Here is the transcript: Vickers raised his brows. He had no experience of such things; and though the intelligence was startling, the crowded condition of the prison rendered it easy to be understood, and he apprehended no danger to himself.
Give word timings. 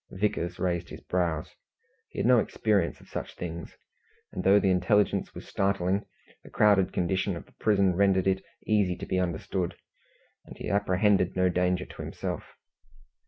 Vickers 0.09 0.57
raised 0.57 0.89
his 0.89 0.99
brows. 1.01 1.53
He 2.09 2.17
had 2.17 2.25
no 2.25 2.39
experience 2.39 2.99
of 3.01 3.07
such 3.07 3.35
things; 3.35 3.77
and 4.31 4.43
though 4.43 4.59
the 4.59 4.71
intelligence 4.71 5.35
was 5.35 5.47
startling, 5.47 6.05
the 6.43 6.49
crowded 6.49 6.91
condition 6.91 7.35
of 7.35 7.45
the 7.45 7.51
prison 7.51 7.95
rendered 7.95 8.25
it 8.25 8.43
easy 8.65 8.95
to 8.95 9.05
be 9.05 9.19
understood, 9.19 9.75
and 10.43 10.57
he 10.57 10.71
apprehended 10.71 11.35
no 11.35 11.49
danger 11.49 11.85
to 11.85 12.01
himself. 12.01 12.55